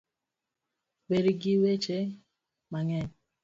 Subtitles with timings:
[1.07, 1.99] Weri gi weche
[2.71, 3.11] mang'eny